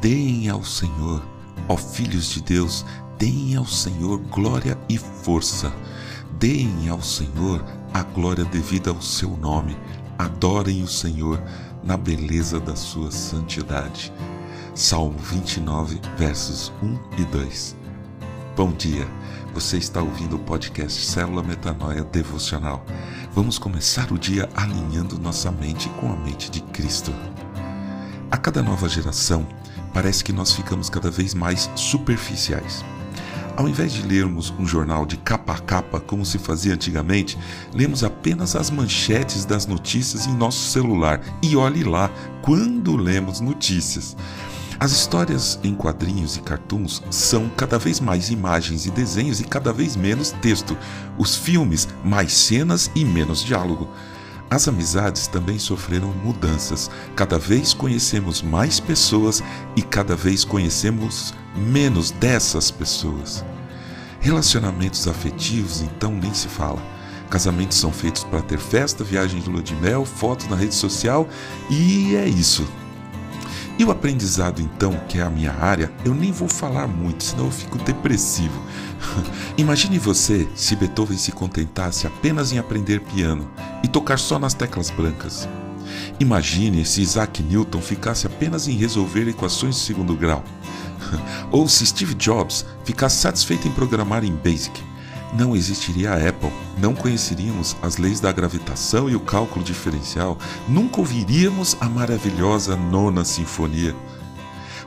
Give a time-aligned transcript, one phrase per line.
[0.00, 1.22] Deem ao Senhor,
[1.68, 2.86] ó filhos de Deus,
[3.18, 5.70] deem ao Senhor glória e força.
[6.38, 9.76] Deem ao Senhor a glória devida ao seu nome.
[10.16, 11.38] Adorem o Senhor
[11.84, 14.10] na beleza da sua santidade.
[14.74, 17.76] Salmo 29, versos 1 e 2.
[18.56, 19.06] Bom dia,
[19.52, 22.86] você está ouvindo o podcast Célula Metanoia Devocional.
[23.34, 27.12] Vamos começar o dia alinhando nossa mente com a mente de Cristo.
[28.30, 29.46] A cada nova geração,
[29.92, 32.84] parece que nós ficamos cada vez mais superficiais.
[33.56, 37.36] Ao invés de lermos um jornal de capa a capa, como se fazia antigamente,
[37.74, 41.20] lemos apenas as manchetes das notícias em nosso celular.
[41.42, 44.16] E olhe lá, quando lemos notícias.
[44.78, 49.74] As histórias em quadrinhos e cartoons são cada vez mais imagens e desenhos e cada
[49.74, 50.74] vez menos texto.
[51.18, 53.90] Os filmes, mais cenas e menos diálogo.
[54.50, 56.90] As amizades também sofreram mudanças.
[57.14, 59.40] Cada vez conhecemos mais pessoas
[59.76, 63.44] e cada vez conhecemos menos dessas pessoas.
[64.18, 66.82] Relacionamentos afetivos, então, nem se fala.
[67.30, 71.28] Casamentos são feitos para ter festa, viagem de lua de mel, fotos na rede social
[71.70, 72.68] e é isso.
[73.80, 77.46] E o aprendizado, então, que é a minha área, eu nem vou falar muito, senão
[77.46, 78.60] eu fico depressivo.
[79.56, 83.50] Imagine você se Beethoven se contentasse apenas em aprender piano
[83.82, 85.48] e tocar só nas teclas brancas.
[86.20, 90.44] Imagine se Isaac Newton ficasse apenas em resolver equações de segundo grau.
[91.50, 94.90] Ou se Steve Jobs ficasse satisfeito em programar em Basic
[95.32, 96.50] não existiria a Apple,
[96.80, 103.24] não conheceríamos as leis da gravitação e o cálculo diferencial, nunca ouviríamos a maravilhosa Nona
[103.24, 103.94] Sinfonia.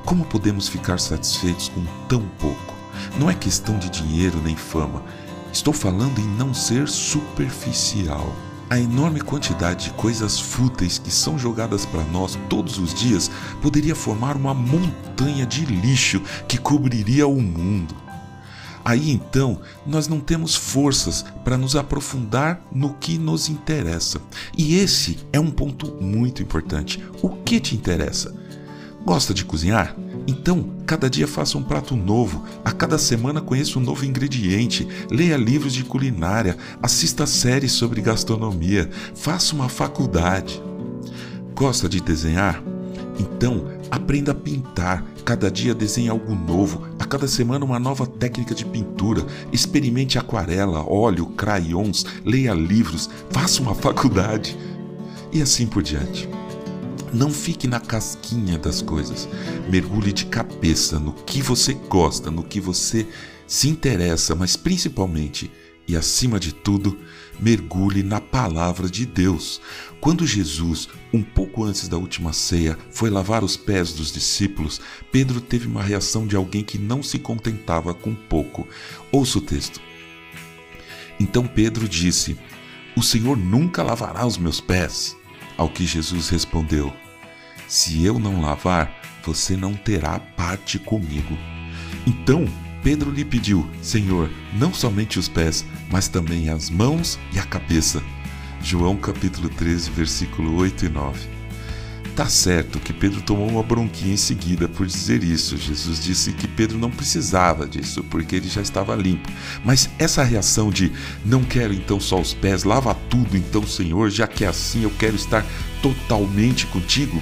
[0.04, 2.74] Como podemos ficar satisfeitos com tão pouco?
[3.18, 5.04] Não é questão de dinheiro nem fama.
[5.52, 8.34] Estou falando em não ser superficial.
[8.70, 13.30] A enorme quantidade de coisas fúteis que são jogadas para nós todos os dias
[13.62, 18.03] poderia formar uma montanha de lixo que cobriria o mundo.
[18.84, 24.20] Aí então nós não temos forças para nos aprofundar no que nos interessa.
[24.58, 27.04] E esse é um ponto muito importante.
[27.22, 28.36] O que te interessa?
[29.06, 29.96] Gosta de cozinhar?
[30.26, 35.36] Então, cada dia faça um prato novo, a cada semana conheça um novo ingrediente, leia
[35.36, 40.62] livros de culinária, assista séries sobre gastronomia, faça uma faculdade.
[41.54, 42.64] Gosta de desenhar?
[43.20, 45.06] Então, aprenda a pintar.
[45.24, 46.88] Cada dia desenhe algo novo.
[46.98, 49.26] A cada semana, uma nova técnica de pintura.
[49.52, 54.58] Experimente aquarela, óleo, crayons, leia livros, faça uma faculdade.
[55.32, 56.28] E assim por diante.
[57.14, 59.30] Não fique na casquinha das coisas.
[59.70, 63.08] Mergulhe de cabeça no que você gosta, no que você
[63.46, 65.52] se interessa, mas principalmente
[65.88, 66.98] e, acima de tudo,
[67.40, 69.62] mergulhe na palavra de Deus.
[70.00, 74.80] Quando Jesus, um pouco antes da última ceia, foi lavar os pés dos discípulos,
[75.12, 78.68] Pedro teve uma reação de alguém que não se contentava com pouco.
[79.12, 79.82] Ouça o texto.
[81.20, 82.38] Então Pedro disse:
[82.96, 85.16] O Senhor nunca lavará os meus pés.
[85.58, 86.92] Ao que Jesus respondeu:
[87.68, 91.38] Se eu não lavar, você não terá parte comigo.
[92.06, 92.46] Então
[92.84, 98.04] Pedro lhe pediu: Senhor, não somente os pés, mas também as mãos e a cabeça.
[98.62, 101.34] João capítulo 13, versículo 8 e 9.
[102.16, 105.58] Tá certo que Pedro tomou uma bronquinha em seguida por dizer isso.
[105.58, 109.28] Jesus disse que Pedro não precisava disso, porque ele já estava limpo.
[109.66, 110.92] Mas essa reação de
[111.26, 114.92] não quero então só os pés, lava tudo então, Senhor, já que é assim eu
[114.92, 115.44] quero estar
[115.82, 117.20] totalmente contigo,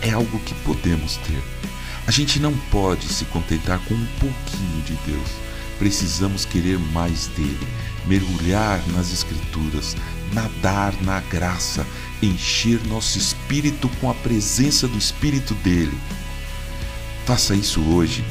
[0.00, 1.67] é algo que podemos ter.
[2.08, 5.28] A gente não pode se contentar com um pouquinho de Deus.
[5.78, 7.68] Precisamos querer mais dele,
[8.06, 9.94] mergulhar nas Escrituras,
[10.32, 11.86] nadar na graça,
[12.22, 15.92] encher nosso espírito com a presença do Espírito dele.
[17.26, 18.24] Faça isso hoje,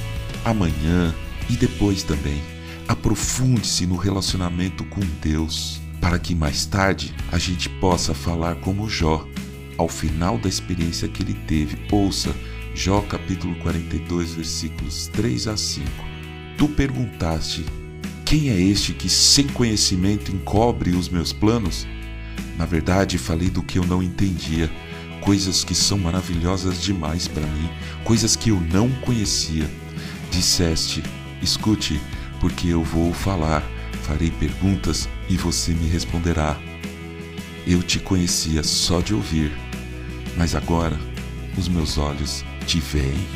[0.44, 1.14] amanhã
[1.48, 2.42] e depois também.
[2.88, 9.24] Aprofunde-se no relacionamento com Deus, para que mais tarde a gente possa falar como Jó.
[9.78, 12.34] Ao final da experiência que ele teve, ouça
[12.78, 15.90] Jó capítulo 42, versículos 3 a 5.
[16.60, 17.66] Tu perguntaste:
[18.24, 21.88] Quem é este que sem conhecimento encobre os meus planos?
[22.56, 24.70] Na verdade, falei do que eu não entendia,
[25.22, 27.68] coisas que são maravilhosas demais para mim,
[28.04, 29.68] coisas que eu não conhecia.
[30.30, 31.02] Disseste:
[31.42, 32.00] Escute,
[32.40, 33.64] porque eu vou falar,
[34.04, 36.56] farei perguntas e você me responderá.
[37.66, 39.52] Eu te conhecia só de ouvir,
[40.38, 40.98] mas agora
[41.58, 43.28] os meus olhos veem.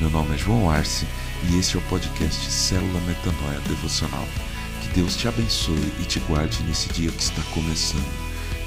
[0.00, 1.06] Meu nome é João Arce
[1.48, 4.26] e este é o podcast Célula Metanoia Devocional.
[4.80, 8.21] Que Deus te abençoe e te guarde nesse dia que está começando.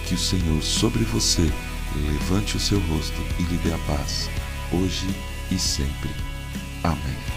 [0.05, 1.51] Que o Senhor sobre você
[1.95, 4.29] levante o seu rosto e lhe dê a paz,
[4.71, 5.07] hoje
[5.51, 6.09] e sempre.
[6.83, 7.34] Amém.